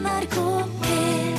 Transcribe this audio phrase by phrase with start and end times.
[0.00, 0.36] NRK
[0.82, 1.36] P1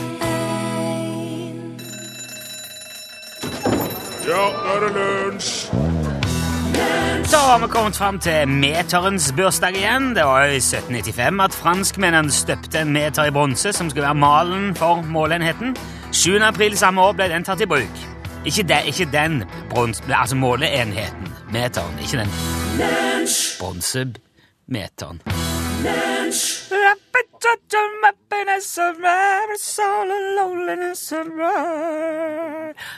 [4.27, 5.51] Ja, nå er det lunsj!
[7.31, 10.11] Da har vi kommet fram til meterens bursdag igjen.
[10.15, 14.19] Det var jo i 1795 at franskmennene støpte en meter i bronse som skulle være
[14.19, 15.75] malen for måleenheten.
[16.11, 16.37] 7.
[16.43, 17.95] april samme år ble den tatt i bruk.
[18.45, 20.03] Ikke, de, ikke den brons...
[20.09, 21.33] Altså måleenheten.
[21.53, 22.29] Meteren, ikke den
[23.61, 25.21] bronsemeteren.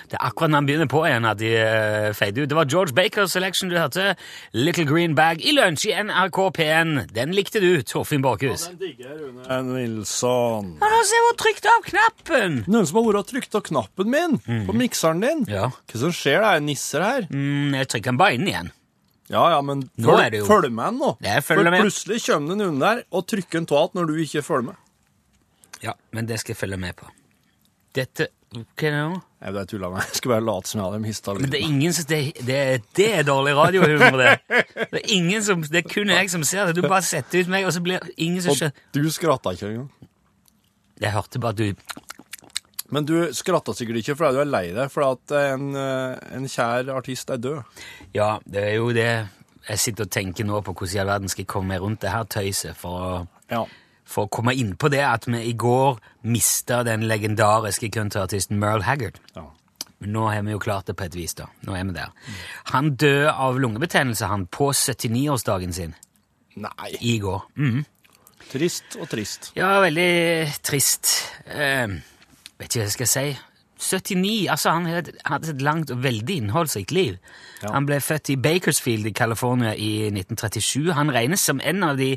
[0.04, 2.50] Det er akkurat når han begynner på igjen at de uh, fader ut.
[2.52, 4.14] Det var George Bakers Selection du hørte.
[4.52, 6.94] Little Green Bag i lunsj i NRK P1.
[7.16, 8.68] Den likte du, Torfinn Borchhus.
[8.68, 10.76] Den digger Rune Nilsson.
[10.84, 12.62] Ja, ser jeg hvor trykt av knappen!
[12.68, 15.48] Noen som har vært og trykt av knappen min på mikseren din.
[15.52, 15.72] Ja.
[15.72, 16.44] Hva som skjer?
[16.44, 17.28] Det er nisser her.
[17.32, 18.74] Mm, jeg trykker den bare inn igjen.
[19.34, 21.12] Ja, ja, men Nå følg, er det jo- følg med nå.
[21.26, 21.82] Jeg følger For med.
[21.88, 24.76] plutselig kommer det noen der og trykker en tåt når du ikke følger med.
[25.84, 27.10] Ja, men det skal jeg følge med på.
[27.98, 29.22] Dette Hva er det nå?
[29.44, 30.02] Jeg vet, jeg tuller med.
[30.06, 32.60] Jeg skal bare late som jeg hadde mista Men det er ingen som Det, det,
[32.96, 34.40] det er dårlig radiohumor, det.
[34.94, 36.76] Det er ingen som Det er kun jeg som ser det.
[36.78, 39.72] Du bare setter ut meg, og så blir ingen som Og skjønner du skratta ikke
[39.72, 39.90] engang.
[41.02, 41.74] Jeg hørte bare at du
[42.92, 46.46] Men du skratta sikkert ikke fordi du er lei deg, fordi at en, eh, en
[46.52, 47.64] kjær artist er død.
[48.14, 49.28] Ja, det er jo det
[49.70, 52.02] Jeg sitter og tenker nå på hvordan i all verden skal jeg komme meg rundt
[52.02, 53.64] det her tøyset for å, Ja.
[54.04, 58.84] for å komme inn på det at vi i går mista den legendariske countryartisten Merle
[58.84, 59.20] Haggard.
[59.36, 59.46] ja.
[60.02, 61.46] Men nå har vi jo klart det på et vis, da.
[61.64, 62.10] Nå er vi der.
[62.74, 65.96] Han døde av lungebetennelse, han, på 79-årsdagen sin
[66.58, 66.98] Nei.
[67.00, 67.42] i går.
[67.56, 67.86] Mm.
[68.52, 69.54] Trist og trist.
[69.56, 71.08] Ja, veldig trist.
[71.48, 71.88] Eh,
[72.60, 73.26] vet ikke hva jeg skal si.
[73.84, 74.86] 79, altså Han
[75.26, 77.18] hadde et langt og veldig innholdsrikt liv.
[77.64, 77.74] Ja.
[77.74, 80.94] Han ble født i Bakersfield i California i 1937.
[80.94, 82.14] Han regnes som en av de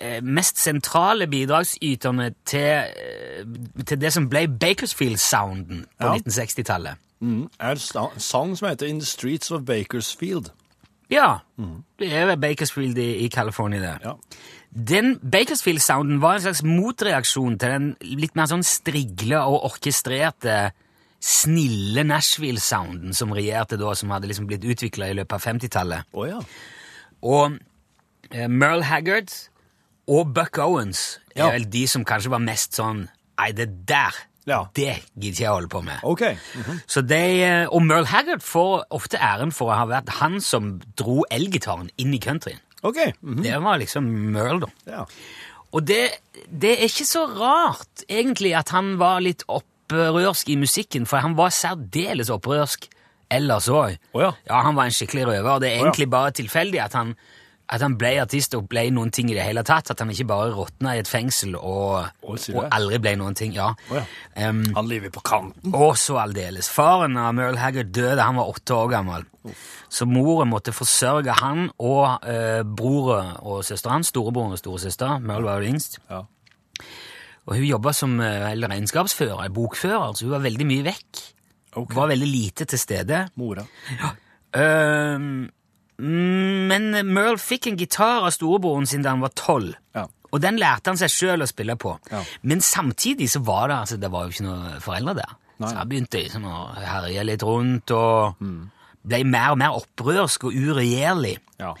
[0.00, 3.44] eh, mest sentrale bidragsyterne til, eh,
[3.86, 6.16] til det som ble Bakersfield-sounden på Ja.
[6.18, 6.94] 1960-tallet.
[7.20, 7.48] Mm.
[7.60, 10.50] Er en sang som heter In the Streets of Bakersfield.
[11.10, 11.40] Ja,
[11.98, 13.94] det er Bakersfield i, i California, det.
[14.04, 14.14] Ja.
[14.70, 17.88] Den Bakersfield-sounden var en slags motreaksjon til den
[18.20, 20.70] litt mer sånn strigle og orkestrerte,
[21.20, 26.06] snille Nashville-sounden som regjerte da, som hadde liksom blitt utvikla i løpet av 50-tallet.
[26.16, 26.38] Oh, ja.
[27.26, 27.58] Og
[28.30, 29.34] eh, Merle Haggard
[30.10, 31.50] og Buck Owens er Ja.
[31.52, 33.08] vel de som kanskje var mest sånn
[33.40, 34.12] Nei, det der,
[34.48, 34.64] Ja.
[34.74, 36.00] det gidder ikke jeg holde på med.
[36.02, 36.22] Ok.
[36.88, 40.78] Så de, eh, og Merle Haggard får ofte æren for å ha vært han som
[40.98, 42.60] dro elgitaren inn i countryen.
[42.82, 42.96] Ok.
[42.96, 43.42] -hmm.
[43.42, 44.66] Det var liksom Merle, da.
[44.86, 45.04] Ja.
[45.72, 46.10] Og det,
[46.50, 51.36] det er ikke så rart, egentlig, at han var litt opprørsk i musikken, for han
[51.36, 52.88] var særdeles opprørsk
[53.30, 53.98] ellers òg.
[54.12, 54.32] Oh, ja.
[54.48, 57.14] Ja, han var en skikkelig røver, og det er Å egentlig bare tilfeldig at han,
[57.70, 59.92] at han ble artist og ble noen ting i det hele tatt.
[59.92, 63.54] At han ikke bare råtna i et fengsel og, og aldri ble noen ting.
[63.54, 63.68] Ja.
[63.90, 64.02] Oh, ja.
[64.48, 65.74] Um, Han lever på kanten.
[65.74, 66.70] og så aldeles.
[66.72, 69.28] Faren av Merle Haggard døde, han var åtte år gammel.
[69.90, 75.22] Så moren måtte forsørge han og uh, broren og søsteren hans, storebroren og storesøster.
[75.22, 76.00] Merle var jo yngst.
[76.10, 76.24] Ja.
[77.46, 81.22] Og hun jobba som uh, regnskapsfører, bokfører, så hun var veldig mye vekk.
[81.70, 81.94] Okay.
[81.94, 83.22] Var veldig lite til stede.
[83.38, 83.62] Mora.
[83.94, 84.10] Ja.
[85.22, 85.44] mm,
[86.00, 89.74] men Merle fikk en gitar av storebroren sin da han var tolv.
[89.96, 90.06] Ja.
[90.30, 91.96] Og den lærte han seg sjøl å spille på.
[92.12, 92.20] Ja.
[92.46, 95.32] Men samtidig så var det altså, det var jo ikke noen foreldre der.
[95.60, 95.68] Nei.
[95.68, 98.70] Så jeg begynte liksom å herje litt rundt og Mm.
[99.04, 101.34] ble mer og mer opprørsk og uregjerlig.
[101.60, 101.74] Ja.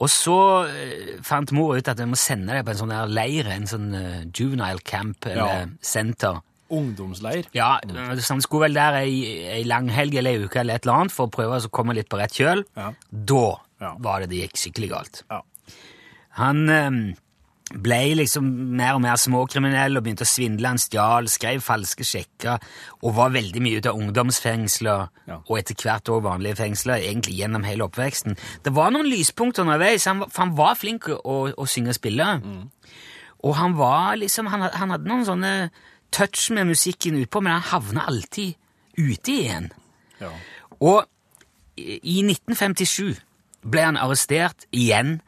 [0.00, 0.36] Og så
[0.70, 3.90] eh, fant mor ut at jeg må sende deg på en sånn leir, en sånn
[3.94, 6.40] eh, juvenile camp eller senter.
[6.70, 7.46] Ungdomsleir.
[7.56, 9.14] Ja, så han skulle vel der ei,
[9.58, 12.08] ei langhelg eller ei uke eller et eller annet for å prøve å komme litt
[12.12, 12.64] på rett kjøl.
[12.78, 12.92] Ja.
[13.10, 13.44] Da
[13.80, 13.94] Ja.
[13.98, 15.22] var det det gikk skikkelig galt.
[15.30, 15.40] Ja.
[16.38, 16.90] Han eh,
[17.70, 20.68] ble liksom mer og mer småkriminell og begynte å svindle.
[20.72, 22.58] Han stjal, skrev falske sjekker
[23.02, 25.08] og var veldig mye ute av ungdomsfengsler
[25.46, 28.36] og etter hvert også vanlige fengsler, egentlig gjennom hele oppveksten.
[28.66, 32.26] Det var noen lyspunkter underveis, han, for han var flink å, å synge og spille.
[33.40, 35.54] Og han var liksom, han, han hadde noen sånne
[36.12, 38.54] touch med musikken utpå, men han havner alltid
[38.98, 39.70] ute igjen.
[40.20, 40.30] Ja.
[40.80, 41.04] Og
[41.80, 43.20] i i 1957
[43.70, 45.20] ble han arrestert igjen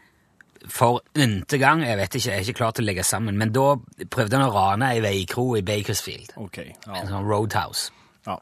[0.71, 1.83] for n-te gang.
[1.85, 3.75] Jeg vet ikke, jeg er ikke klar til å legge sammen, men da
[4.13, 6.35] prøvde han å rane ei veikro i Bakersfield.
[6.37, 6.61] Ok.
[6.87, 7.91] En sånn roadhouse.
[8.27, 8.39] ja.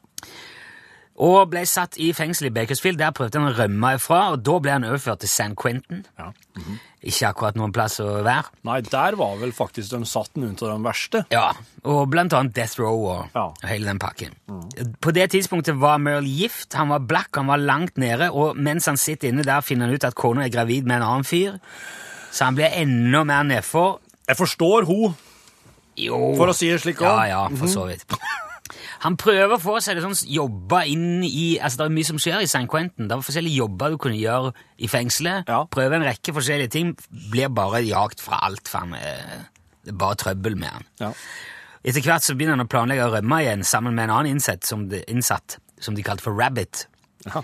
[1.21, 2.97] Og ble satt i fengsel i Bakersfield.
[2.97, 6.05] Der prøvde han å rømme ifra, og da ble han overført til San Quentin.
[6.17, 6.31] ja.
[7.01, 8.43] Ikke akkurat noen plass å være.
[8.67, 11.23] Nei, der var vel faktisk de satt noen av den verste.
[11.33, 11.47] Ja,
[11.83, 13.45] og blant annet Death Row og, Ja.
[13.49, 14.35] og hele den pakken.
[15.01, 18.85] På det tidspunktet var Merle gift, han var black, han var langt nede, og mens
[18.85, 21.57] han sitter inne der, finner han ut at kona er gravid med en annen fyr.
[22.31, 23.99] Så han blir enda mer nedfor.
[24.27, 25.15] Jeg forstår hun.
[25.97, 26.35] Jo.
[26.37, 28.05] For å si det slik Ja, ja, for så vidt.
[29.01, 32.19] Han prøver å få seg det sånn jobber inn i Altså, det er mye som
[32.21, 33.07] skjer i San Quentin.
[33.09, 35.49] Det var forskjellige jobber du kunne gjøre i fengselet.
[35.49, 35.63] Ja.
[35.73, 36.93] Prøve en rekke forskjellige ting.
[37.33, 39.49] Blir bare jagt fra alt, for han er,
[39.81, 40.87] det er bare trøbbel med han.
[41.01, 41.11] Ja.
[41.81, 44.69] Etter hvert så begynner han å planlegge å rømme igjen sammen med en annen innsatt
[44.69, 46.85] som de, innsatt, som de kalte for Rabbit.
[47.25, 47.41] Ja.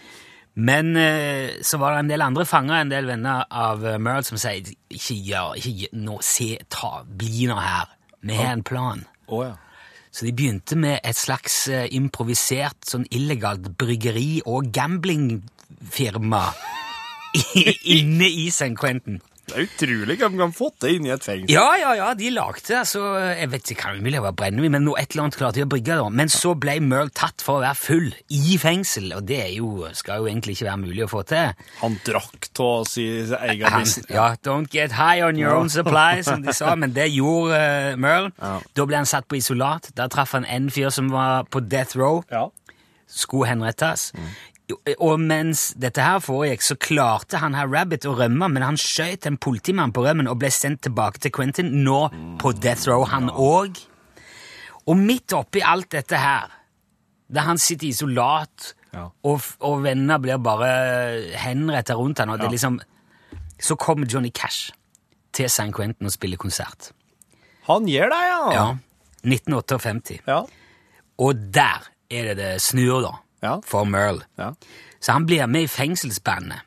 [0.57, 4.25] Men eh, så var det en del andre fanger, en del venner av uh, Merle,
[4.25, 7.94] som sier ikke gjør, ikke gjør, nå, se, ta, bli nå her.
[8.25, 9.03] Vi har en plan.
[9.27, 9.53] Oh, ja.
[10.18, 16.42] Så de begynte med et slags eh, improvisert sånn illegalt bryggeri og gamblingfirma
[17.98, 19.19] inne i San Quentin.
[19.48, 21.52] Det er utrolig hva de kan få til inni et fengsel.
[21.54, 25.00] Ja, ja, ja, de lagde altså Jeg vet ikke, kan det var brennevin, men noe
[25.00, 25.96] et eller annet klarte de å brygge.
[25.96, 26.10] da.
[26.12, 30.20] Men så ble Merle tatt for å være full i fengsel, og det jo, skal
[30.20, 31.56] jo egentlig ikke være mulig å få til.
[31.80, 34.12] Han drakk av si egen business.
[34.12, 37.96] ja, don't get high on your own supply, som de sa, men det gjorde uh,
[37.96, 38.34] Merle.
[38.42, 38.58] Ja.
[38.76, 39.94] Da ble han satt på isolat.
[39.96, 42.20] Der traff han en fyr som var på death row.
[42.32, 42.50] Ja.
[43.08, 44.12] skulle henrettes.
[45.00, 49.25] Og mens dette her foregikk, så klarte han her Rabbit å rømme, men han skjøt
[49.30, 52.02] en politimann på rømmen og ble sendt tilbake til Quentin, nå
[52.42, 53.80] på death row, han òg.
[54.88, 56.52] Og midt oppi alt dette her,
[57.31, 59.10] der han sitter isolat, Ja.
[59.24, 60.68] og, og venner blir bare
[61.38, 62.52] henretta rundt han, og det Ja.
[62.52, 62.80] liksom
[63.60, 64.72] Så kommer Johnny Cash
[65.34, 66.92] til San Quentin og spiller konsert.
[67.68, 68.52] Han gjør det, ja.
[68.54, 68.66] Ja.
[69.25, 70.20] 1958.
[70.28, 70.44] Ja.
[71.20, 73.12] Og der er det det snur, da,
[73.44, 73.60] Ja.
[73.66, 74.25] for Merle.
[74.38, 74.54] Ja.
[75.00, 76.60] Så han blir med i fengselsbandet.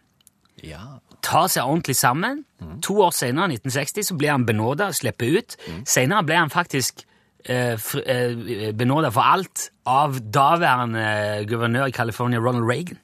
[0.62, 0.81] ja.
[1.20, 2.38] Tar seg ordentlig sammen.
[2.82, 5.56] To år senere, 1960, så blir han benåda og slipper ut.
[5.84, 7.02] Senere ble han faktisk
[7.44, 12.96] eh, eh, benåda for alt av daværende guvernør i California, Ronald Reagan.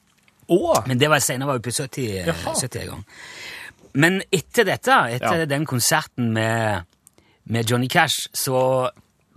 [0.48, 0.80] Oh.
[0.88, 2.54] Men det var senere, var jo på 70 Jaha.
[2.56, 3.04] 70 en gang.
[3.92, 6.88] Men etter dette, etter den konserten med,
[7.44, 8.88] med Johnny Cash, så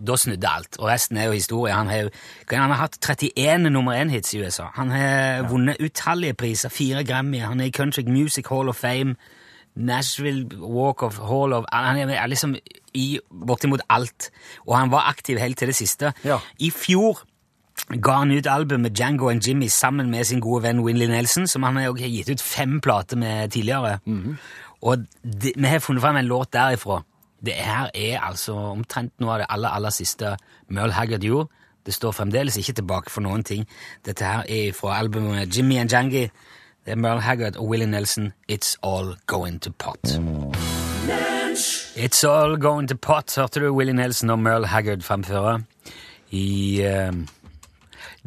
[0.08, 0.78] da snudde alt.
[0.80, 1.74] Og resten er jo historie.
[1.74, 2.10] Han har,
[2.52, 4.70] han har hatt 31 nummer én-hits i USA.
[4.76, 7.40] Han har vunnet utallige priser, fire Grammy.
[7.44, 9.16] Han er i Country Music Hall of Fame,
[9.76, 12.56] Nashville Walk of Hall of Han er liksom
[12.94, 14.32] i bortimot alt.
[14.68, 16.14] Og han var aktiv helt til det siste.
[16.24, 16.40] Ja.
[16.60, 17.24] I fjor
[17.90, 21.64] ga han ut albumet Django and Jimmy sammen med sin gode venn Winley Nelson, som
[21.64, 24.00] han har gitt ut fem plater med tidligere.
[24.82, 27.02] Og de, vi har funnet fram en låt derifra.
[27.46, 30.36] Det her er altså omtrent noe av det aller, aller siste
[30.68, 31.50] Merle Haggard gjorde.
[31.86, 33.64] Det står fremdeles ikke tilbake for noen ting.
[34.06, 36.28] Dette her er fra albumet Jimmy and Jangi.
[36.86, 38.34] Det er Merle Haggard og Willie Nelson.
[38.52, 40.20] It's All Going to Pot.
[41.96, 45.62] It's All Going to Pot, hørte du Willie Nelson og Merle Haggard framføre.
[46.32, 47.14] I uh,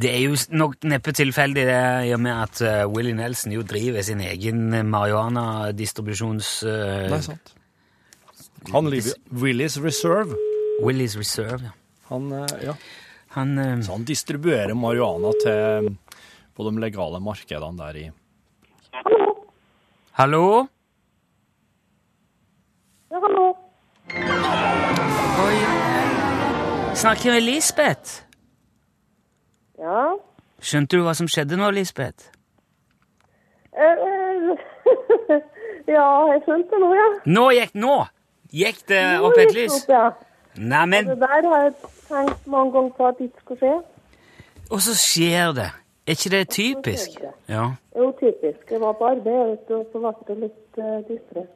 [0.03, 3.63] Det er jo nok neppe tilfeldig det, i og med at uh, Willie Nelson jo
[3.63, 6.63] driver sin egen marihuana-distribusjons...
[6.67, 7.53] eh, Nei, sant.
[8.71, 10.37] Han lever Willys Reserve.
[10.83, 11.71] Willys Reserve, ja.
[12.05, 12.75] Han, eh, ja.
[13.29, 15.97] Han eh, Så han distribuerer marihuana til
[16.55, 18.05] på de legale markedene der i
[18.93, 19.29] Hallo?
[20.13, 20.67] Hallo?
[23.11, 23.47] Ja, hallo.
[25.47, 25.57] Oi.
[26.95, 28.23] Snakker med Lisbeth.
[29.81, 30.13] Ja.
[30.63, 32.29] Skjønte du hva som skjedde nå, Lisbeth?
[33.73, 34.53] Eh, eh,
[35.97, 37.09] ja, jeg skjønte noe, ja.
[37.33, 37.97] Nå gikk nå!
[38.53, 39.79] Gikk det opp et lys?
[39.83, 40.09] Opp, ja.
[40.61, 41.07] Nei, men...
[41.09, 41.75] Det der har jeg
[42.09, 43.77] tenkt mange ganger på at det ikke skal skje.
[44.71, 45.71] og så skjer det.
[46.03, 47.21] Er ikke det typisk?
[47.21, 47.31] det.
[47.49, 47.65] Ja.
[47.95, 48.63] Jo, typisk.
[48.71, 51.53] Jeg var på arbeid, vet du, og så ble det litt uh, distress.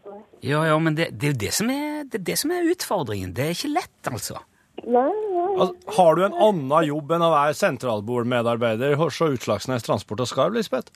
[0.46, 3.32] Ja, ja, men det, det er jo det som er, det det som er utfordringen.
[3.34, 4.38] Det er ikke lett, altså.
[4.84, 5.48] Nei, nei.
[5.56, 10.54] Altså, har du en annen jobb enn å være sentralbordmedarbeider hos Utslagsnes Transport og Skarv,
[10.54, 10.94] Lisbeth?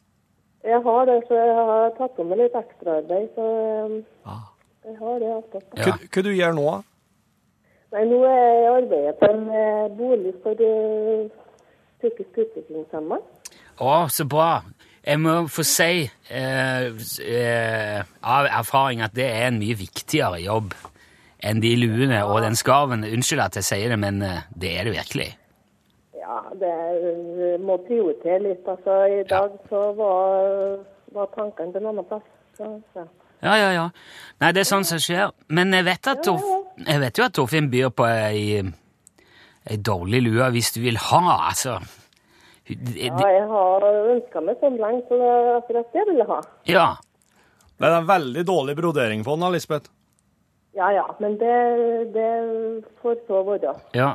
[0.62, 3.50] Jeg har det, så jeg har tatt på meg litt ekstraarbeid, så
[3.90, 4.46] um, Ah.
[4.90, 5.66] Jeg har det alltid.
[5.78, 5.86] Ja.
[5.86, 6.66] Hva, gjør du gjør nå?
[6.70, 6.80] da?
[7.90, 11.40] Nei, nå er jeg på en eh, bolig for uh,
[11.98, 13.18] psykisk utviklingshemma.
[13.80, 14.52] Å, så bra.
[15.00, 16.86] Jeg må få si eh,
[17.24, 20.74] eh, av erfaring at det er en mye viktigere jobb
[21.40, 23.06] enn de luene og den skarven.
[23.08, 25.30] Unnskyld at jeg sier det, men eh, det er det virkelig.
[26.20, 28.68] Ja, det er, må prioritere litt.
[28.68, 30.84] Altså, I dag så var,
[31.16, 32.28] var tankene til en annen plass.
[32.58, 33.06] Så, så.
[33.42, 33.84] Ja, ja, ja.
[34.40, 35.30] Nei, det er sånn som skjer.
[35.48, 36.44] Men jeg vet, at Torf,
[36.86, 38.60] jeg vet jo at Torfinn byr på ei,
[39.70, 41.78] ei dårlig lue hvis du vil ha, altså.
[42.70, 46.26] Det- Ja, jeg har ønska meg sånn lenge, så det er akkurat det jeg ville
[46.28, 46.40] ha.
[46.66, 46.88] Ja.
[47.80, 49.88] Det er en veldig dårlig brodering på den, da, Lisbeth.
[50.76, 53.72] Ja ja, men det, det får så være.
[53.94, 54.12] ja.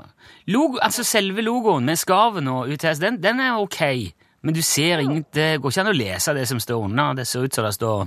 [0.48, 4.13] Logo, altså selve logoen med skarven og UTS, den, den er ok.
[4.46, 7.14] Men du ser ingen, det går ikke an å lese det som står under.
[7.18, 8.00] Det ser ut som det står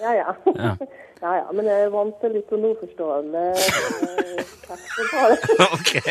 [0.00, 0.30] Ja ja.
[0.54, 0.76] Ja.
[1.16, 3.64] Ja, ja, men jeg er vant til litt sånn uforståelig eh.
[5.72, 5.92] Ok.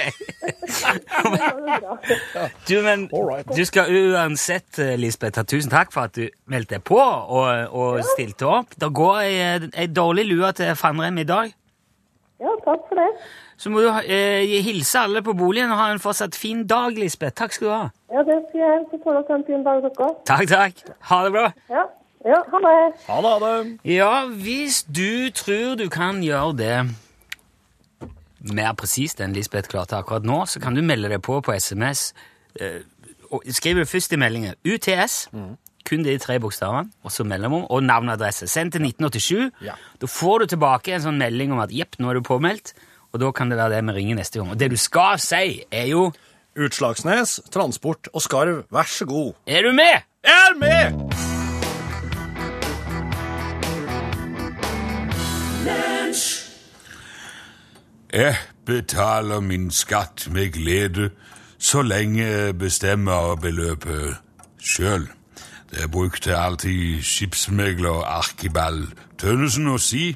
[2.67, 3.05] Du, men
[3.51, 7.69] du skal uansett, eh, Lisbeth, ha tusen takk for at du meldte deg på og,
[7.69, 8.73] og stilte opp.
[8.81, 11.53] Det går ei, ei dårlig lue til Fannrem i dag.
[12.41, 13.11] Ja, takk for det.
[13.57, 17.37] Så må du eh, hilse alle på boligen og ha en fortsatt fin dag, Lisbeth.
[17.39, 17.85] Takk skal du ha.
[18.11, 18.81] Ja, det skal jeg.
[18.91, 20.09] Så får dere en fin dag, dere.
[20.27, 20.83] Takk, takk.
[21.11, 21.45] Ha det bra.
[21.71, 21.85] Ja,
[22.27, 22.75] ja ha det.
[23.07, 23.73] Ha det, ha det.
[23.95, 26.77] Ja, hvis du tror du kan gjøre det
[28.45, 32.11] mer presist enn Lisbeth klarte akkurat nå, så kan du melde deg på på SMS.
[32.59, 32.83] Eh,
[33.33, 34.59] og Skriv det først i meldingen.
[34.67, 35.29] UTS,
[35.85, 38.47] kun de tre bokstavene, og så mellomrom, og navn og adresse.
[38.51, 39.65] Send til 1987.
[39.65, 39.77] Ja.
[40.01, 42.73] Da får du tilbake en sånn melding om at jepp, nå er du påmeldt,
[43.15, 44.49] og da kan det være det vi ringer neste gang.
[44.51, 46.09] Og det du skal si, er jo
[46.59, 49.33] Utslagsnes, Transport og Skarv, vær så god.
[49.47, 50.03] Er du med?
[50.23, 50.81] Jeg er med!
[58.13, 61.09] Jeg betaler min skatt med glede
[61.59, 64.17] så lenge jeg bestemmer beløpet
[64.59, 65.07] sjøl.
[65.71, 70.15] Det brukte alltid skipsmegler Arkibald Tønnesen å si.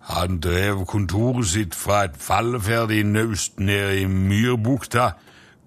[0.00, 5.10] Han drev kontoret sitt fra et falleferdig naust ned i Myrbukta,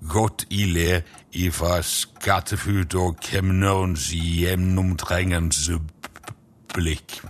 [0.10, 5.80] godt i le ifra skattefut og kemnerens gjennomtrengende
[6.74, 7.22] blikk.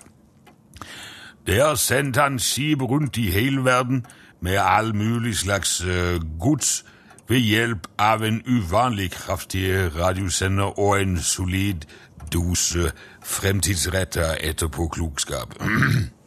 [1.48, 4.06] Der sendte han skip rundt i hele verden
[4.42, 6.86] med all mulig slags eh, gods
[7.28, 11.86] ved hjelp av en uvanlig kraftig radiosender og en solid
[12.34, 12.92] dose
[13.24, 15.56] fremtidsretta etterpåklokskap.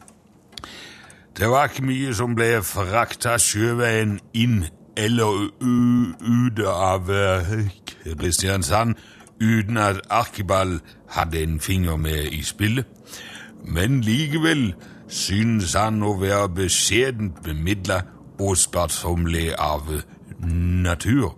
[1.38, 4.62] Det var ikke mye som ble frakta sjøveien inn
[4.96, 7.50] eller ut av eh,
[8.06, 8.94] Kristiansand
[9.42, 10.78] uten at Arkeball
[11.12, 12.86] hadde en finger med i spillet.
[13.68, 14.70] Men likevel
[15.12, 18.00] synes han å være beskjedent bemidla
[18.40, 19.92] og sparsommelig av
[20.40, 21.34] natur.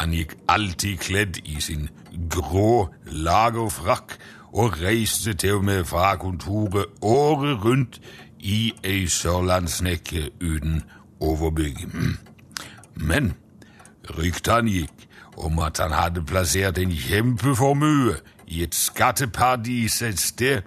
[0.00, 1.90] Han gikk alltid kledd i sin
[2.32, 4.16] grå lagerfrakk
[4.52, 8.00] og reiste til og med fra kontoret året rundt
[8.40, 10.82] i ei sørlandssnekke uten
[11.20, 11.86] overbygg.
[12.94, 13.34] Men
[14.18, 15.06] ryktene gikk
[15.36, 18.16] om at han hadde plassert en kjempeformue
[18.50, 20.62] i et skatteparadis et sted,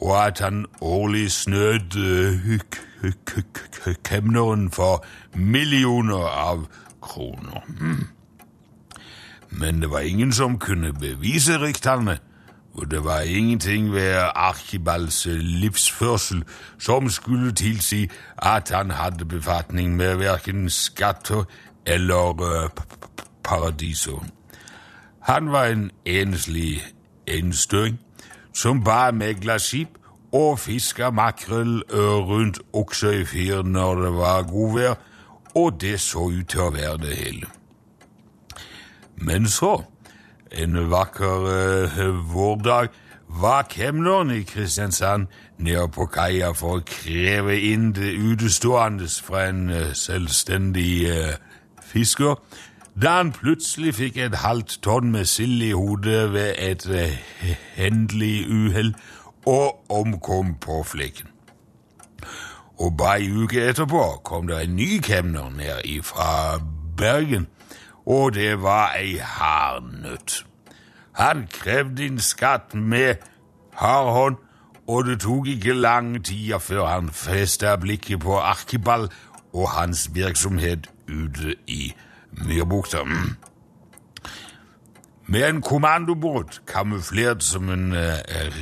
[0.00, 1.26] og at han årlig
[2.70, 6.66] k- kemneren for millioner av
[7.02, 7.62] kroner.
[7.80, 8.06] Mm.
[9.50, 12.18] Men det var ingen som kunne bevise ryktene,
[12.78, 16.44] og det var ingenting ved Archibals livsførsel
[16.78, 18.08] som skulle tilsi
[18.38, 21.44] at han hadde befatning med verken skatter
[21.86, 24.24] eller p- paradiser.
[25.22, 26.82] Han var en enslig
[27.26, 27.98] enstøing
[28.54, 29.88] som bar meglerskip
[30.32, 34.94] og fiska makrell ø, rundt Oksøyfjord når det var godvær,
[35.54, 37.46] og det så ut til å være det hele.
[39.16, 39.82] Men så,
[40.52, 42.88] en vakker uh, vårdag,
[43.28, 45.26] var kemneren i Kristiansand
[45.58, 51.36] nede på kaia for å kreve inn det utestående fra en uh, selvstendig uh,
[51.84, 52.36] fisker,
[53.02, 57.18] da han plutselig fikk et halvt tonn med sild i hodet ved et eh,
[57.76, 58.94] hendelig uhell
[59.46, 61.30] og omkom på flekken.
[62.78, 66.58] Og bare ei uke etterpå kom det en ny kemner ned fra
[66.98, 67.46] Bergen,
[68.08, 70.44] og det var ei hardnøtt.
[71.12, 73.20] Han krevde inn skatt med
[73.76, 74.38] hard
[74.88, 79.10] og det tok ikke lang tid før han festa blikket på Arkibald
[79.52, 81.92] og hans virksomhet ute i
[82.32, 83.04] Myrbukta.
[85.26, 88.16] Med en kommandobåt kamuflert som en uh,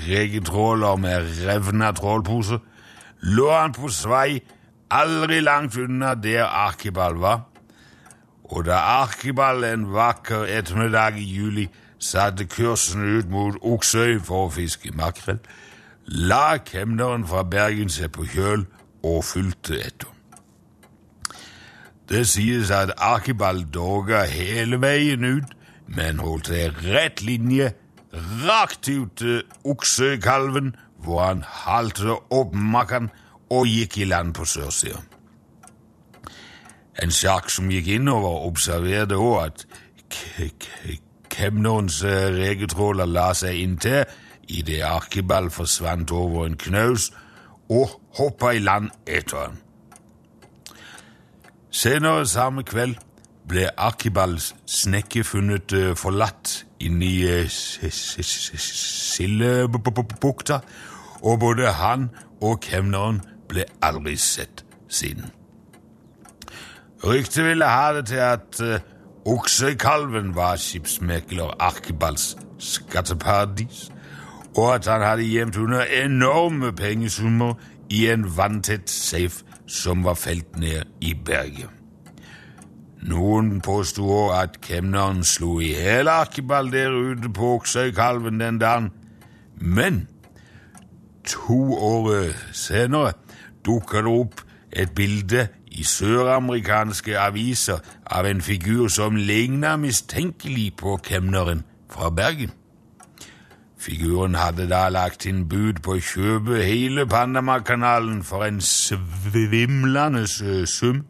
[0.09, 2.59] regetråler med revna trålpose,
[3.23, 4.41] lå han på svei
[4.91, 7.47] aldri langt unna der Arkibald var.
[8.49, 11.67] Og da Arkibald en vakker ettermiddag i juli
[11.99, 15.41] satte kursen ut mot Oksøy for å fiske makrell,
[16.07, 18.67] la kemneren fra Bergen seg på kjøl
[19.07, 20.13] og fulgte etter.
[22.07, 25.51] Det sies at Arkibald doga hele veien ut,
[25.87, 27.73] men holdt ei rett linje
[28.47, 33.11] rakt ut til Oksøykalven, hvor han halte opp makkeren
[33.51, 35.03] og gikk i land på sørsida.
[37.03, 39.67] En sjakk som gikk innover, observerte òg at
[41.33, 44.05] kemnerens eh, regetråler la seg inntil
[44.49, 47.11] idet Arkibald forsvant over en knaus
[47.69, 49.57] og hoppa i land etter ham.
[51.71, 52.97] Senere samme kveld
[53.47, 57.47] ble Arkibalds snekke funnet eh, forlatt inni uh,
[59.17, 60.61] Sildebukta,
[61.23, 62.11] og både han
[62.41, 65.31] og kemneren ble aldri sett siden.
[67.05, 73.93] Ryktet ville ha det til at uh, oksekalven var skipsmekler Arkebalds skatteparadis,
[74.57, 77.55] og at han hadde gjemt under enorme pengesummer
[77.91, 81.71] i en vanntett safe som var felt ned i berget.
[83.07, 88.89] Noen påsto at kemneren slo i hjel Arkeball der ute på Oksøykalven den dagen,
[89.61, 90.09] men
[91.27, 93.13] to år senere
[93.67, 95.47] dukka det opp et bilde
[95.77, 102.53] i søramerikanske aviser av en figur som ligna mistenkelig på kemneren fra Bergen.
[103.79, 110.25] Figuren hadde da lagt inn bud på å kjøpe hele Panamakanalen for en svimlende
[110.67, 111.05] sum,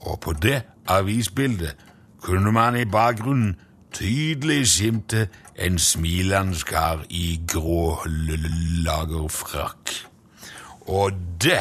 [0.00, 1.76] og på det avisbildet
[2.22, 3.54] kunne man i bakgrunnen
[3.92, 9.92] tydelig skimte en smilende kar i grå lagerfrakk.
[10.88, 11.60] Og det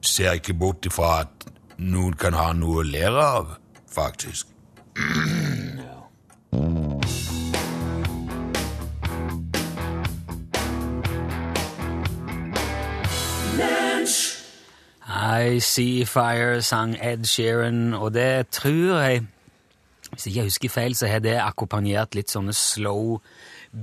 [0.00, 3.56] ser ikke bort ifra at noen kan ha noe å lære av,
[3.90, 4.54] faktisk.
[15.08, 19.26] I See Fire sang Ed Sheeran, og det tror jeg
[20.12, 23.18] Hvis jeg ikke husker feil, så har det akkompagnert litt sånne slow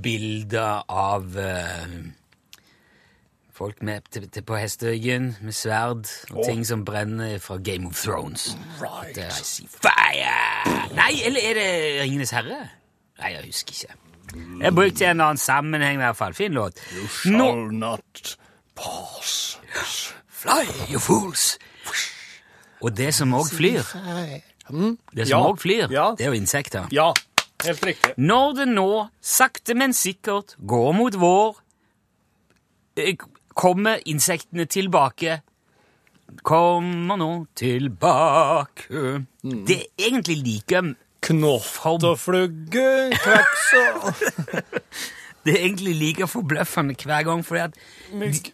[0.02, 1.92] bilder av eh,
[3.56, 7.96] folk med, til, til på hesteryggen med sverd og ting som brenner fra Game of
[8.04, 8.50] Thrones.
[8.80, 9.16] Right.
[9.18, 10.92] I See Fire!
[10.96, 11.68] Nei, eller er det
[12.02, 12.58] Ringenes herre?
[13.20, 14.02] Nei, jeg husker ikke.
[14.60, 16.34] Jeg brukte en annen sammenheng, i hvert fall.
[16.36, 16.80] Fin låt.
[16.92, 17.66] You shall no.
[17.70, 18.36] not
[18.76, 19.58] pass.
[20.28, 21.54] Fly, you fools!
[22.84, 23.80] Og det som òg flyr,
[25.16, 25.54] det som Ja.
[25.56, 26.10] flyr, Ja.
[26.18, 26.88] det er jo insekter.
[26.92, 27.12] Ja,
[27.64, 28.12] helt riktig.
[28.18, 31.56] Når det nå, sakte, men sikkert, går mot vår,
[32.96, 33.16] eh,
[33.56, 35.40] kommer insektene tilbake.
[36.44, 38.82] Kommer nå tilbake.
[39.42, 40.82] Det er egentlig like
[41.22, 41.72] kveks
[43.78, 44.14] og
[45.46, 47.74] Det er egentlig like forbløffende hver gang, fordi at
[48.12, 48.52] Mygg.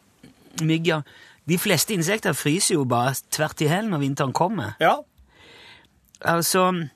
[0.63, 1.01] mygg, ja.
[1.49, 4.73] De fleste insekter fryser jo bare tvert i hæl når vinteren kommer.
[4.81, 4.95] Ja.
[6.21, 6.87] Altså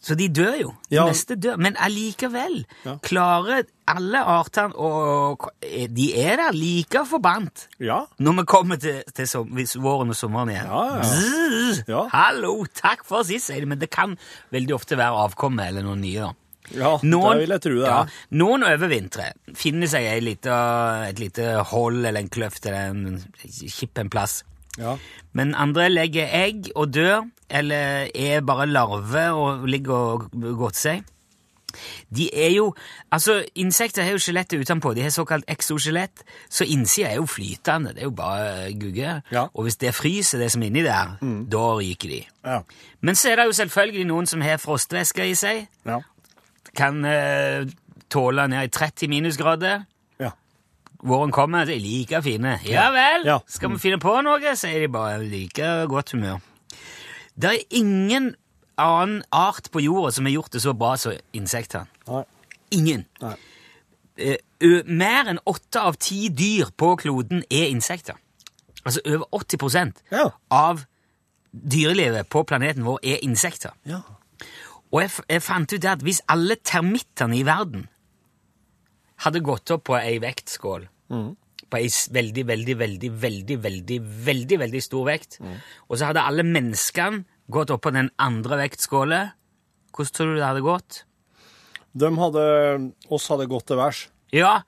[0.00, 0.74] Så de dør jo.
[0.90, 1.06] De Ja.
[1.06, 1.56] neste dør.
[1.56, 2.96] Men allikevel Ja.
[3.02, 5.48] klarer alle artene og
[5.92, 8.02] De er der like forbannet Ja.
[8.18, 9.50] når vi kommer til, til som,
[9.82, 10.70] våren og sommeren igjen.
[10.70, 12.04] Ja, ja, ja.
[12.12, 14.16] Hallo, takk for sist, sier de, men det kan
[14.54, 16.20] veldig ofte være avkommet eller noen nye.
[16.24, 16.32] da.
[16.72, 18.12] Ja, det vil jeg tro det ja, er.
[18.40, 20.54] noen overvintrer, finner seg lite,
[21.10, 23.18] et lite hold eller en kløft eller en
[23.68, 24.38] kipp en plass.
[24.80, 24.96] Ja.
[25.36, 31.04] Men andre legger egg og dør, eller er bare larver og ligger og godter seg.
[32.16, 32.74] De er jo,
[33.12, 34.94] altså Insekter har jo skjelettet utenpå.
[34.94, 37.94] De har såkalt exoskjelett, så innsida er jo flytende.
[37.94, 39.20] Det er jo bare gugge.
[39.32, 39.46] Ja.
[39.54, 41.16] Og hvis det fryser, det som er inni der,
[41.50, 42.20] da ryker de.
[42.44, 42.60] Ja.
[43.00, 45.66] Men så er det jo selvfølgelig noen som har frostvæske i seg.
[45.86, 46.00] Ja.
[46.74, 47.66] Kan uh,
[48.10, 49.84] tåle ned i 30 minusgrader.
[50.20, 50.32] Ja.
[51.04, 52.58] Våren kommer, de er like fine.
[52.68, 55.22] Ja vel, skal vi finne på noe, sier de bare.
[55.22, 56.42] Like godt humør.
[57.34, 58.34] Det er ingen
[58.80, 61.86] annen art på jorda som har gjort det så bra som insekter.
[62.08, 62.24] Nei.
[62.74, 63.04] Ingen.
[63.22, 63.34] Nei.
[64.14, 68.16] Uh, mer enn åtte av ti dyr på kloden er insekter.
[68.84, 70.30] Altså over 80 Ja.
[70.50, 70.84] av
[71.54, 73.72] dyrelivet på planeten vår er insekter.
[73.86, 74.00] Ja.
[74.92, 77.88] Og jeg, jeg fant ut at hvis alle termittene i verden
[79.24, 80.86] hadde gått opp på ei vektskål,
[81.70, 85.38] på ei veldig, veldig, veldig, veldig, veldig, veldig, veldig stor vekt,
[85.88, 89.32] og så hadde alle menneskene gått opp på den andre vektskåla.
[89.94, 91.04] hvordan tror du det hadde gått?
[91.94, 94.08] De hadde oss hadde gått til værs.
[94.34, 94.62] Ja,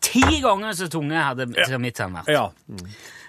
[0.00, 2.28] ti ganger så tunge hadde termittene vært.
[2.28, 2.50] Ja.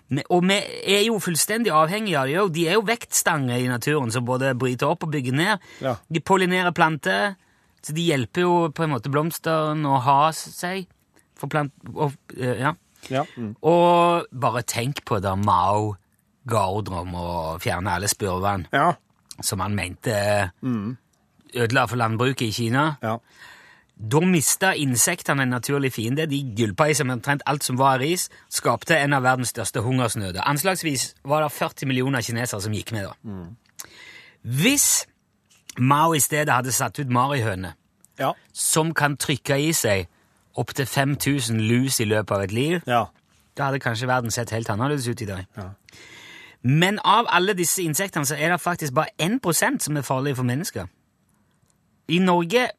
[0.10, 0.54] Men- Og vi
[0.86, 2.52] er jo fullstendig avhengige av dem.
[2.54, 5.60] De er jo vektstanger i naturen som både bryter opp og bygger ned.
[5.82, 5.96] Ja.
[6.12, 7.36] De pollinerer planter,
[7.82, 10.86] så de hjelper jo på en måte blomstene å ha seg.
[11.36, 11.72] For plant...
[11.96, 12.76] Og, eh, ja.
[13.10, 13.26] Ja.
[13.36, 13.56] Mm.
[13.62, 15.98] og bare tenk på da Mao
[16.48, 18.94] ga ordre om å fjerne alle spurvene, Ja.
[19.42, 20.52] som han mente
[21.56, 22.98] ødela for landbruket i Kina.
[23.02, 23.18] Ja.
[23.98, 26.26] Da mista insektene en naturlig fiende.
[26.28, 30.42] De gulpa i seg omtrent alt som var ris, skapte en av verdens største hungersnøder.
[30.42, 33.14] Anslagsvis var det 40 millioner kinesere som gikk med da.
[34.44, 35.06] Hvis
[35.78, 37.72] Mao i stedet hadde satt ut marihøner,
[38.20, 38.34] Ja.
[38.54, 40.08] som kan trykke i seg
[40.56, 43.06] opptil 5000 lus i løpet av et liv, Ja.
[43.58, 45.46] da hadde kanskje verden sett helt annerledes ut i dag.
[45.58, 45.70] Ja.
[46.64, 50.48] Men av alle disse insektene så er det faktisk bare 1% som er farlige for
[50.48, 50.88] mennesker.
[52.10, 52.70] I Norge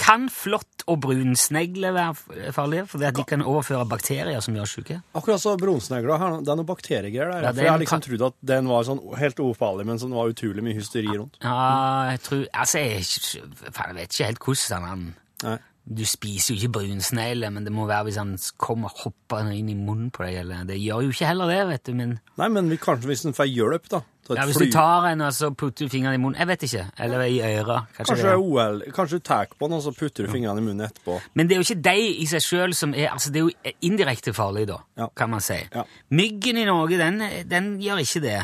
[0.00, 2.86] Kan flått og brunsnegle være farlige?
[2.88, 4.96] Fordi at de kan overføre bakterier som gjør syke?
[5.14, 6.16] Akkurat så brunsnegler.
[6.40, 7.42] det er noen bakteriegreier der.
[7.42, 10.14] Ja, for jeg har kan- liksom trodd at den var sånn helt ufarlig, men sånn
[10.16, 11.36] var utrolig mye hysteri rundt.
[11.42, 15.58] Ja, jeg tror Altså, jeg, jeg vet ikke helt hvordan han Nei.
[15.92, 19.74] Du spiser jo ikke brunsnegle, men det må være hvis han kommer hopper inn i
[19.74, 20.36] munnen på deg.
[20.44, 20.64] Eller.
[20.68, 21.92] Det gjør jo ikke heller det, vet du.
[21.98, 24.00] Men Nei, men kanskje hvis han får hjelp, da.
[24.30, 26.62] Ja, hvis fly- du tar en og så putter du fingrene i munnen Jeg vet
[26.68, 26.84] ikke.
[27.02, 27.88] Eller i øret.
[27.96, 30.86] Kanskje, Kanskje OL, kanskje du tar på den, og så putter du fingrene i munnen
[30.86, 31.16] etterpå.
[31.34, 33.74] Men det er jo ikke de i seg sjøl som er Altså, det er jo
[33.90, 35.08] indirekte farlig, da, Ja.
[35.16, 35.58] kan man si.
[35.74, 35.82] Ja.
[36.14, 37.18] Myggen i Norge, den,
[37.50, 38.38] den gjør ikke det.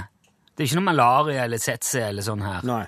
[0.56, 2.66] Det er ikke noe malaria eller tsetse eller sånn her.
[2.66, 2.86] Nei.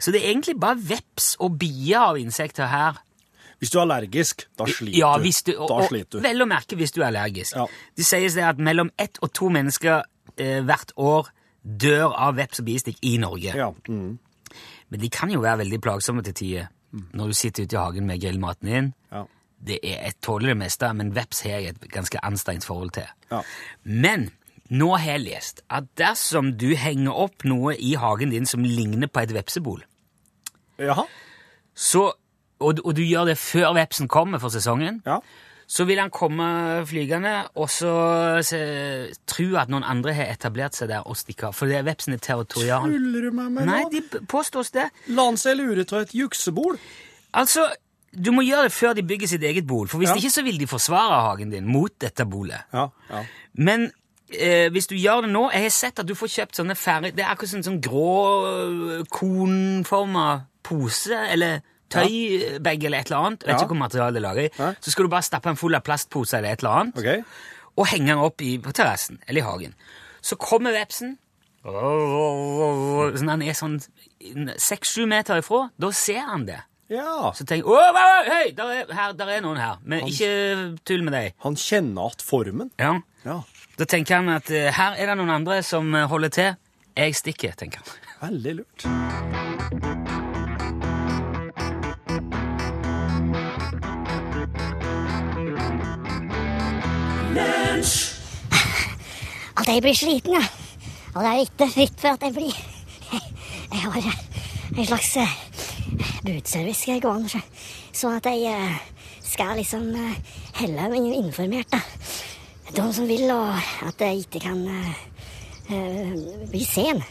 [0.00, 2.96] Så det er egentlig bare veps og bier av insekter her.
[3.64, 5.24] Hvis du er allergisk, da sliter Ja, du.
[5.46, 6.22] du, og, da sliter du.
[6.28, 7.56] Vel å merke hvis du er allergisk.
[7.56, 7.64] Ja.
[7.96, 10.04] Det sies det at mellom ett og to mennesker
[10.36, 11.32] eh, hvert år
[11.64, 13.54] dør av veps og bistikk i Norge.
[13.56, 13.70] Ja.
[13.88, 14.18] Mm.
[14.92, 16.68] Men de kan jo være veldig plagsomme til tider.
[17.16, 18.92] Når du sitter ute i hagen med grillmaten din.
[19.10, 19.24] ja.
[19.64, 23.06] Det er Jeg tåler det meste, men veps har jeg et ganske anstrengt forhold til.
[23.30, 23.38] Ja.
[23.84, 24.26] Men
[24.68, 29.08] nå har jeg lest at dersom du henger opp noe i hagen din som ligner
[29.08, 29.80] på et vepsebol,
[30.78, 31.06] Jaha.
[31.74, 32.12] så,
[32.60, 35.18] og, og du gjør det før vepsen kommer for sesongen, Ja.
[35.66, 37.92] så vil han komme flygende og så
[38.44, 38.58] se,
[39.26, 41.54] tro at noen andre har etablert seg der og stikke av.
[41.56, 42.84] For det er vepsen er territorial.
[42.84, 43.90] Tuller du med meg Nei, nå?
[43.90, 44.90] de påstås det.
[45.08, 46.76] La han seg lure av et juksebol?
[47.34, 47.64] Altså,
[48.14, 50.14] du må gjøre det før de bygger sitt eget bol, for hvis Ja.
[50.20, 52.60] ikke så vil de forsvare hagen din mot dette bolet.
[52.72, 52.88] Ja.
[53.10, 53.24] ja.
[53.54, 53.88] Men
[54.30, 57.10] eh, hvis du gjør det nå Jeg har sett at du får kjøpt sånne ferdig
[57.16, 58.14] Det er akkurat sånn, sånn grå
[58.46, 61.60] øh, konforma pose, eller
[61.94, 63.46] tøybag eller et eller annet.
[63.48, 64.70] Vet ikke hvor materiale det er laget i.
[64.84, 67.24] Så skal du bare stappe en full av plastposer eller et eller annet, okay.
[67.76, 69.74] og henge den opp i, på terrassen eller i hagen.
[70.24, 71.16] Så kommer vepsen
[71.64, 73.78] sånn Han er sånn
[74.60, 75.70] seks-sju meter ifra.
[75.80, 76.60] Da ser han det.
[76.92, 77.32] Ja.
[77.34, 79.78] Så tenker han «Åh, hva- hva- Hei, der er, her, der er noen her.
[79.82, 81.32] Men ikke tull med deg.
[81.44, 82.70] Han kjenner igjen formen.
[82.78, 82.98] Ja.
[83.24, 83.40] Ja.
[83.78, 86.54] Da tenker han at eh, her er det noen andre som eh, holder til.
[86.94, 88.28] Jeg stikker, tenker han.
[88.28, 89.93] Veldig lurt.
[99.58, 100.44] At jeg blir sliten, ja.
[101.14, 102.56] Og det er ikke fritt for at jeg blir.
[103.74, 104.18] Jeg har eh,
[104.78, 105.16] en slags
[106.24, 107.28] budservice skal jeg gå an,
[107.92, 108.76] så at jeg eh,
[109.24, 110.16] skal liksom eh,
[110.60, 111.80] helle meg informert, da.
[112.74, 113.54] De som vil, og
[113.86, 115.02] at jeg ikke kan eh,
[115.70, 116.14] eh,
[116.50, 117.02] bli sen.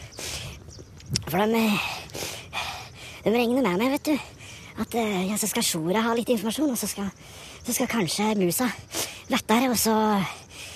[1.28, 2.64] For de, eh,
[3.24, 4.16] de regner med meg, vet du.
[4.82, 7.08] At eh, ja, så skal Sjora ha litt informasjon, og så skal,
[7.62, 8.68] så skal kanskje musa
[9.30, 9.94] lettere, og så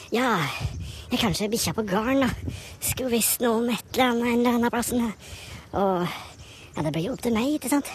[0.09, 0.39] Ja,
[1.11, 2.55] jeg kanskje bikkja på gården, da.
[2.81, 4.93] Skulle visst noe om et eller annet en eller annen plass.
[5.77, 7.91] Og ja, det blir jo opp til meg, ikke sant?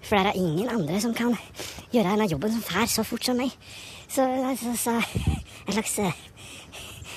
[0.00, 1.36] For det er ingen andre som kan
[1.92, 3.52] gjøre denne jobben som fær så fort som meg.
[4.08, 4.24] Så,
[4.62, 6.18] så, så en slags eh,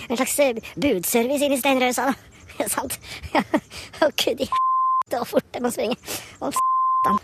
[0.05, 2.67] En slags eh, budservice inn i Steinrøsa, da.
[2.75, 2.99] Sant?
[4.03, 4.51] Å, gud i
[5.11, 5.95] så fort jeg må springe.
[6.43, 7.23] Å, satan.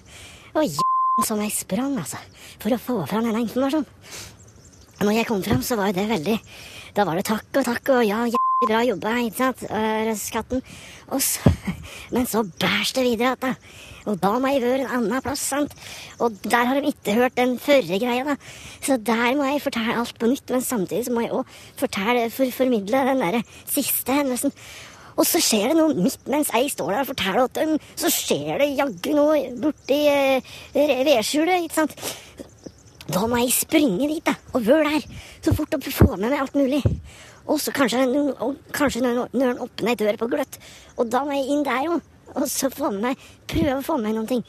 [0.56, 2.24] Å, j**en som jeg sprang, altså.
[2.64, 3.88] For å få fram denne informasjonen.
[5.02, 6.38] Når jeg kom fram, så var jo det veldig
[6.94, 10.62] Da var det takk og takk og ja, jævlig bra jobba, ikke sant, øh, Røskatten.
[11.10, 11.54] Og så
[12.14, 13.54] Men så bæsj det videre att, da.
[14.06, 15.74] Og da må jeg være en annen plass, sant.
[16.20, 18.36] Og der har de ikke hørt den førre greia, da.
[18.82, 22.30] Så der må jeg fortelle alt på nytt, men samtidig så må jeg òg fortelle,
[22.34, 24.54] for, formidle den derre siste hendelsen.
[25.18, 28.10] Og så skjer det noe midt mens jeg står der og forteller at dem, så
[28.14, 31.98] skjer det jaggu noe borti eh, vedskjulet, ikke sant.
[33.10, 35.06] Da må jeg springe dit da, og være der
[35.42, 36.82] så fort og få med meg alt mulig.
[37.50, 38.04] Og så kanskje,
[38.76, 40.60] kanskje når når han åpner ei på gløtt.
[40.98, 42.02] Og da må jeg inn der òg.
[42.36, 44.44] Og så få med meg, prøve å få med meg noen ting.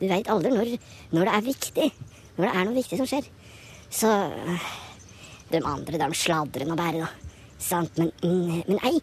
[0.00, 0.72] Du veit aldri når,
[1.12, 1.90] når det er viktig.
[2.36, 3.28] Når det er noe viktig som skjer.
[3.90, 4.10] Så
[5.50, 7.30] De andre, de sladrer nå bare, da.
[7.60, 7.98] Sant?
[7.98, 9.00] Men, men jeg,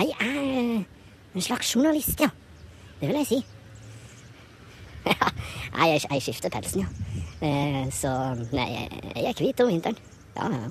[0.00, 0.84] ei er
[1.32, 2.30] en slags journalist, ja.
[3.00, 3.42] Det vil jeg si.
[5.02, 5.28] Ja,
[5.74, 7.20] nei, jeg, jeg skifter pelsen, ja.
[7.42, 8.10] Eh, så
[8.54, 9.98] Nei, jeg, jeg er hvit om vinteren.
[10.36, 10.68] Ja, ja.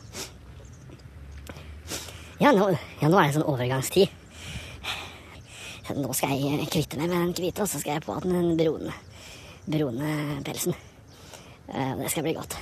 [2.42, 4.10] Ja, nå, ja, nå er det sånn overgangstid.
[5.92, 8.94] Nå skal jeg kvitte meg med den hvite, og så skal jeg på den brune,
[9.68, 10.14] brune
[10.48, 10.78] pelsen.
[11.68, 12.56] Eh, og det skal bli godt.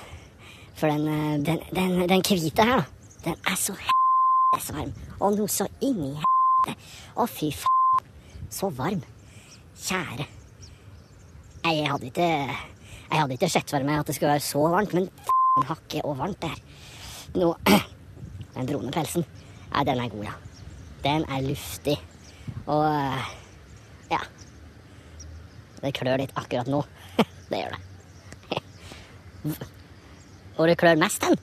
[0.79, 4.91] For den, eh, den, den, den hvite her, da, den er så helvetes varm.
[5.19, 6.75] Og noe så inni helvete.
[7.15, 8.11] Å, fy faen.
[8.49, 9.05] Så varm.
[9.79, 10.25] Kjære.
[11.69, 14.61] Nei, jeg hadde ikke Jeg hadde ikke sett for meg at det skulle være så
[14.73, 16.61] varmt, men f***en hakke og varmt det her.
[17.37, 17.49] Nå
[18.55, 19.25] Den dronepelsen,
[19.75, 20.33] nei, den er god, ja.
[21.03, 21.93] Den er luftig.
[22.65, 23.27] Og eh,
[24.09, 24.19] ja.
[25.83, 26.79] Det klør litt akkurat nå.
[27.51, 27.81] det gjør det.
[30.57, 31.37] Og det klør mest den.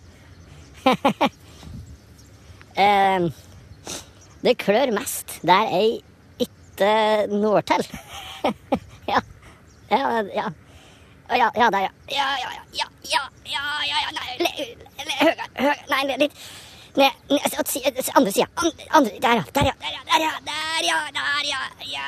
[4.47, 6.03] Det klør mest der jeg
[6.43, 6.91] ikke
[7.31, 7.87] når til.
[9.91, 9.99] Ja.
[9.99, 11.51] Ja, ja.
[11.55, 11.91] Ja, der, ja.
[12.09, 14.11] Ja, ja, ja, ja, ja, ja, ja,
[15.89, 16.35] nei, nei, litt
[16.97, 17.41] ned, ned,
[18.15, 18.47] andre sida,
[18.91, 22.07] andre, der, ja, der, ja, der, ja, der, ja, der, ja, ja, ja.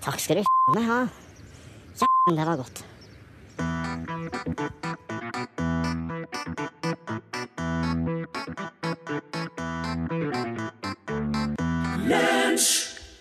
[0.00, 0.98] Takk skal du f*** meg ha.
[2.00, 2.84] Ja, det var godt.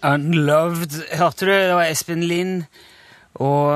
[0.03, 0.99] Unloved.
[1.17, 1.51] Hørte du?
[1.51, 2.63] Det var Espen Lind
[3.39, 3.73] og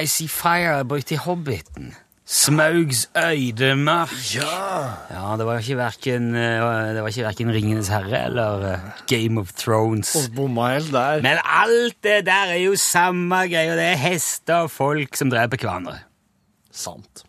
[0.00, 1.94] Icy I See Fire brukt i Hobbiten.
[2.26, 4.12] Smaugs øydemark.
[4.34, 4.84] Ja!
[5.10, 9.40] Ja, det var ikke hverken, uh, det var ikke hverken Ringenes herre eller uh, Game
[9.40, 10.14] of Thrones.
[10.16, 11.20] Og bomma helt der.
[11.22, 13.76] Men alt det der er jo samme greie.
[13.76, 15.98] Det er hester og folk som dreper hverandre.
[16.72, 17.26] Sant.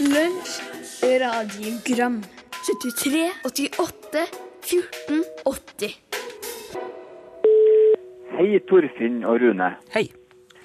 [0.00, 0.60] Lunsj,
[1.02, 2.22] radiogram
[2.68, 5.98] 73, 88, 14, 80
[8.32, 9.68] Hei, Torfinn og Rune.
[9.94, 10.06] Hei.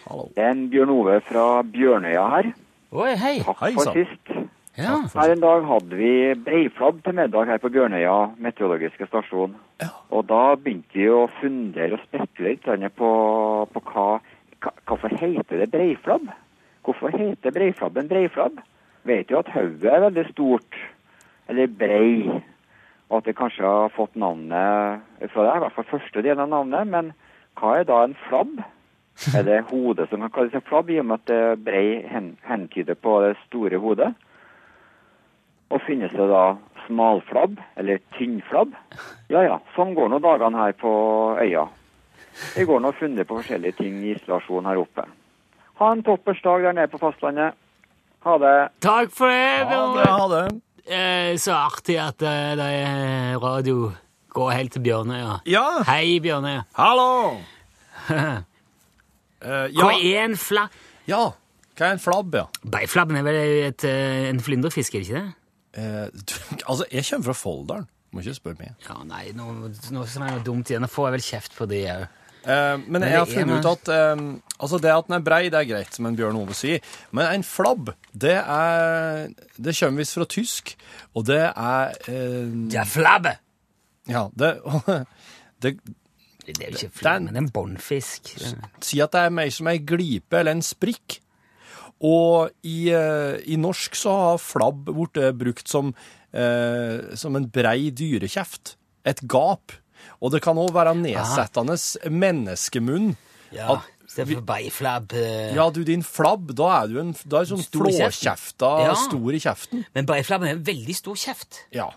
[0.07, 0.29] Hallo.
[0.35, 2.51] Det er en Bjørn Ove fra Bjørnøya her.
[2.95, 3.33] Oi, hei.
[3.43, 4.31] Takk Hei, for sist.
[4.77, 4.95] Ja.
[5.13, 6.11] Her en dag hadde vi
[6.45, 9.57] breiflabb til middag her på Bjørnøya meteorologiske stasjon.
[9.81, 9.89] Ja.
[10.13, 13.11] Og da begynte vi å fundere og spekulere på,
[13.73, 14.07] på hva,
[14.63, 16.29] hva, hvorfor heter det breiflabb?
[16.85, 18.61] Hvorfor heter breiflabben breiflabb?
[19.09, 20.77] Vet jo at hodet er veldig stort,
[21.49, 22.39] eller brei,
[23.09, 26.49] og at det kanskje har fått navnet fra det, i hvert fall første delen av
[26.51, 27.13] navnet, men
[27.59, 28.59] hva er da en flabb?
[29.33, 32.35] Er det hodet som kan kalles en flabb, i og med at det brei hen,
[32.45, 34.11] hentyder på det store hodet?
[35.73, 38.75] Og finnes det da smalflabb, eller tynnflabb?
[39.31, 40.91] Ja ja, sånn går nå dagene her på
[41.41, 41.65] øya.
[42.53, 45.07] Vi går nå og funnet på forskjellige ting i isolasjon her oppe.
[45.79, 47.57] Ha en toppers dag der nede på fastlandet.
[48.27, 48.55] Ha det.
[48.83, 50.07] Takk for det, Ha det.
[50.11, 53.89] Ha det Eh, så artig at eh, det er radio
[54.37, 55.39] går helt til Bjørnøya.
[55.49, 55.65] Ja!
[55.87, 56.67] Hei, Bjørnøya.
[56.77, 57.09] Hallo!
[59.37, 60.63] Eh, Hva er en fla...
[61.05, 61.27] ja.
[61.77, 62.47] Hva er en flabb, ja?
[62.73, 63.35] Beiflabben er vel
[63.67, 65.35] et, eh, en flyndrefisk, er det ikke det?
[65.77, 66.33] Eh, du,
[66.71, 67.85] altså, jeg kommer fra Folldalen.
[68.15, 68.71] Må ikke spørre meg.
[68.87, 69.45] Ja, nei, nå,
[69.93, 70.81] nå som er noe dumt igjen.
[70.81, 72.07] Nå får jeg vel kjeft på det òg.
[72.47, 74.21] Eh, men men jeg har funnet ut at eh,
[74.57, 76.83] altså det at den er brei, det er greit, som en Bjørn Ove sier.
[77.11, 80.75] Men en flabb, det er Det kommer visst fra tysk,
[81.13, 83.37] og det er Det er flabbe!
[84.07, 84.53] Ja, det,
[85.61, 85.73] det
[86.47, 88.37] Det er jo ikke flabbe, men en båndfisk.
[88.79, 91.19] Si at det er mer som ei glipe eller en sprikk.
[92.07, 95.89] Og i, i norsk så har flabb blitt brukt som,
[96.31, 98.77] eh, som en brei dyrekjeft.
[99.03, 99.73] Et gap.
[100.21, 101.75] Og det kan òg være nedsettende
[102.09, 103.15] menneskemunn.
[103.53, 105.13] Ja, At Istedenfor beiflabb.
[105.13, 108.93] eh, Ja, du, din flabb, da er du en da er du sånn flåkjefta, Ja.
[108.95, 109.85] stor i kjeften.
[109.93, 111.59] Men beiflabben er en veldig stor kjeft.
[111.71, 111.89] Ja.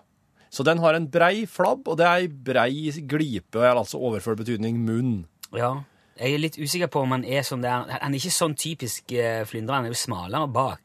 [0.51, 4.77] Så den har en brei flabb, og det er ei brei glipe, altså overført betydning
[4.85, 5.25] munn.
[5.55, 5.85] Ja.
[6.19, 9.11] Jeg er litt usikker på om han er sånn der Han er ikke sånn typisk
[9.13, 10.83] uh, flyndre, han er jo smalere bak.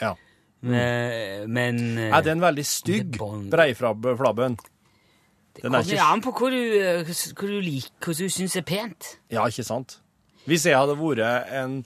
[0.00, 0.14] Ja.
[0.62, 3.50] Men, men eh, Er den veldig stygg, Det er bånd.
[3.50, 4.58] breiflabben?
[5.56, 8.64] Er kommer ikke an på hva du, eh, hva du liker, hva du syns er
[8.66, 9.12] pent.
[9.32, 10.00] Ja, ikke sant?
[10.46, 11.84] Hvis jeg hadde vært en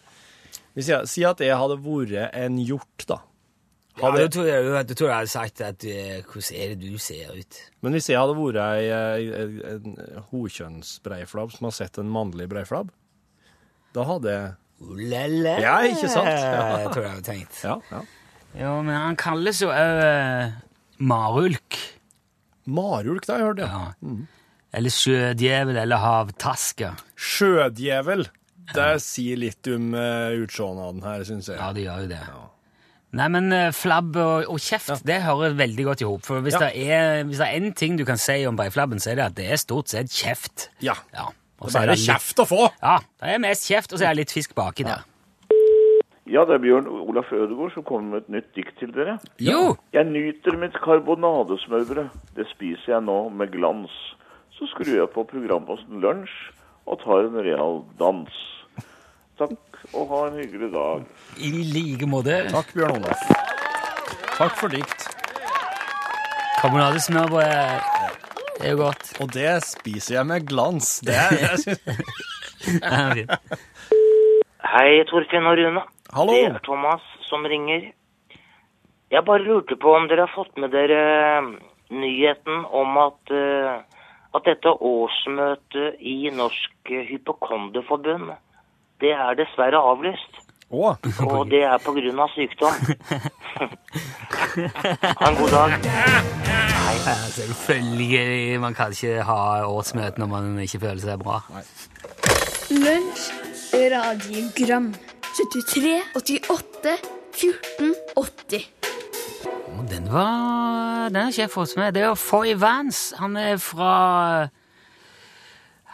[0.77, 3.21] hvis jeg, Si at jeg hadde vært en hjort, da.
[3.99, 6.93] Ja, Hadde, da tror jeg, jeg, tror jeg hadde sagt at eh, Hvordan er det
[6.93, 7.59] du ser ut?
[7.83, 9.27] Men hvis jeg hadde vært ei,
[9.75, 9.99] en
[10.31, 12.95] hokjønnsbreiflabb som har sett en mannlig breiflabb,
[13.95, 15.59] da hadde jeg Uh, la.
[15.61, 16.29] Ja, ikke sant?
[16.41, 16.79] Ja.
[16.81, 17.59] Jeg tror jeg hadde tenkt.
[17.65, 17.75] Ja.
[17.91, 18.01] ja.
[18.57, 20.55] ja men han kalles jo òg
[20.97, 21.77] marulk.
[22.71, 23.81] Marulk, det har jeg hørt, ja.
[24.03, 24.19] Ja.
[24.79, 26.93] Eller sjødjevel eller havtaske.
[27.19, 28.29] Sjødjevel.
[28.71, 31.59] Det sier litt om uh, utseendet her, syns jeg.
[31.59, 32.21] Ja, det gjør jo det.
[33.19, 36.23] Nei, men eh, flabb og, og kjeft, det hører veldig godt i hop.
[36.23, 36.69] For hvis, Ja.
[36.69, 39.25] det er, hvis det er én ting du kan si om breiflabben, så er det
[39.25, 40.69] at det er stort sett kjeft.
[40.79, 40.95] Ja.
[41.17, 41.25] Ja.
[41.59, 42.61] Og Det så er bare det kjeft å få!
[42.79, 45.03] Ja, det er mest kjeft, og så er det litt fisk baki der.
[46.31, 49.17] Ja, det er Bjørn Olaf Ødegaard som kommer med et nytt dikt til dere.
[49.43, 49.75] Jo!
[49.93, 52.13] Jeg nyter mitt karbonadesmørbrød.
[52.37, 53.91] Det spiser jeg nå med glans.
[54.55, 56.37] Så skrur jeg på programposten Lunsj
[56.87, 58.39] og tar en real dans.
[59.41, 61.03] Takk, og ha en hyggelig dag.
[61.43, 62.39] I like måte.
[62.55, 63.27] Takk, Bjørn Olaf.
[64.39, 65.11] Takk for dikt.
[66.61, 69.17] Karbonadesmørbrød er jo godt.
[69.19, 71.01] Og det spiser jeg med glans.
[71.03, 71.83] Det er, jeg synes,
[74.71, 75.83] Hei, Torfinn og Rune.
[76.13, 76.33] Hallo!
[76.35, 77.93] Det er Thomas som ringer.
[79.11, 80.99] Jeg bare lurte på om dere har fått med dere
[81.39, 81.51] eh,
[81.95, 83.79] nyheten om at eh,
[84.31, 88.31] at dette årsmøtet i Norsk Hypokonderforbund,
[89.03, 90.39] det er dessverre avlyst.
[90.71, 90.95] Oh.
[91.27, 92.75] Og det er på grunn av sykdom.
[95.19, 95.75] ha en god dag.
[97.01, 98.61] Ja, selvfølgelig.
[98.63, 101.41] Man kan ikke ha årsmøte når man ikke føler seg bra.
[102.71, 103.33] Lunsj,
[103.75, 104.93] radiogram
[105.37, 106.97] 73, 88,
[107.33, 108.71] 14, 80
[109.79, 111.95] Og den var Den har ikke jeg fått med.
[111.95, 113.17] Det er Foy Vance.
[113.19, 114.49] Han er fra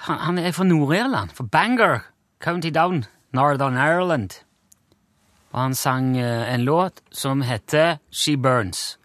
[0.07, 1.31] Han, han er fra Nord-Irland.
[1.35, 2.05] Fra Bangor,
[2.41, 4.31] County Down, Northern Ireland.
[5.53, 8.99] Og han sang eh, en låt som heter She Burns.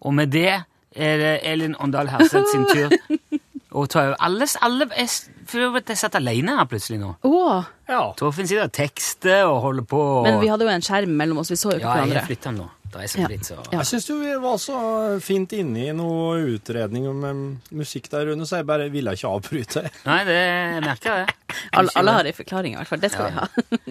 [0.00, 0.62] Og med det
[0.96, 2.90] er det Elin Åndal Herseth sin tur
[3.74, 4.04] å ta.
[4.22, 5.10] Alle, alle jeg,
[5.50, 7.14] for jeg satt alene her plutselig nå.
[7.26, 8.02] Åh, ja.
[8.18, 10.00] Torfinn sitter og tekster og holder på.
[10.20, 12.12] Og, men vi hadde jo en skjerm mellom oss, vi så jo ikke ja, jeg
[12.12, 12.26] hverandre.
[12.30, 12.68] flytta nå.
[12.94, 13.28] Det er så Ja.
[13.28, 13.78] litt så Ja.
[13.80, 18.46] Jeg syns du var så fint inne i noe utredning om em, musikk der, Rune,
[18.46, 19.82] så jeg bare ville ikke avbryte.
[20.06, 20.40] Nei, det
[20.84, 21.34] merker jeg det.
[21.74, 23.48] Alle, alle har en forklaring i hvert fall, det skal vi ha.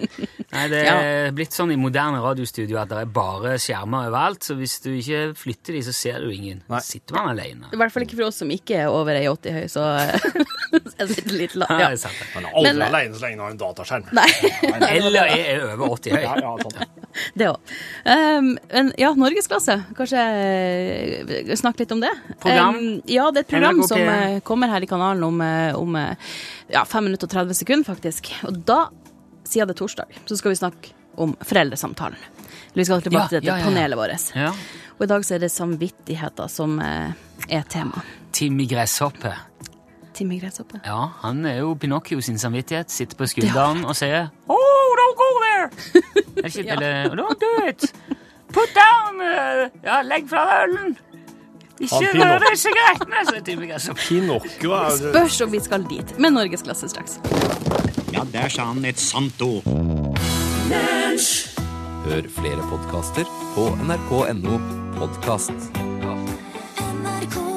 [0.54, 4.54] Nei, Det er blitt sånn i moderne radiostudio at det er bare skjermer overalt, så
[4.58, 6.62] hvis du ikke flytter de, så ser du ingen.
[6.70, 6.80] Nei.
[6.84, 7.70] Sitter man alene.
[7.72, 9.84] I hvert fall ikke for oss som ikke er over 1,80 høy, så
[10.98, 11.74] jeg sitter litt langt.
[11.74, 11.88] Ja, Ja.
[11.90, 12.20] det er sant.
[12.34, 14.12] Man er aldri Men- alene så lenge du har en dataskjerm.
[14.14, 14.28] Nei,
[14.94, 16.22] Eller er over 80 høy.
[16.22, 16.93] Ja, ja, sånn.
[17.34, 17.74] Det òg.
[18.04, 19.76] Um, men ja, norgesklasse.
[19.96, 22.12] Kanskje eh, snakke litt om det?
[22.42, 22.78] Program?
[22.78, 24.12] Um, ja, det er et program som P1.
[24.14, 28.32] eh, kommer her i kanalen om, eh, om ja, 5 minutter og 30 sekunder, faktisk.
[28.48, 28.84] Og da,
[29.48, 32.30] siden det er torsdag, så skal vi snakke om foreldresamtalen.
[32.74, 34.30] Vi skal tilbake til ja, ja, panelet vårt.
[34.98, 37.14] Og i dag så er det samvittigheter som uh,
[37.48, 38.02] er tema.
[38.34, 39.34] Timmy Gresshoppe.
[40.14, 40.80] Timmy Gresshoppe.
[40.86, 42.90] Ja, han er jo Pinocchio sin samvittighet.
[42.94, 45.70] Sitter på skulderen og sier Oh, don't go there!
[46.44, 46.76] Er ikke, Ja.
[46.76, 47.88] eller, Don't do it!
[48.54, 49.20] Put down!
[49.20, 50.96] uh, ja, legg fra deg ølen!
[51.82, 54.00] Ikke rør sigarettene, sier Timmy Gresshoppe.
[54.06, 57.16] Pinocchio er det Spørs om vi skal dit, med norgesklasse straks.
[58.14, 59.66] Ja, der sa han et sant ord.
[62.04, 64.60] Hør flere podkaster på nrk.no
[65.00, 65.72] podkast.
[67.02, 67.53] NRK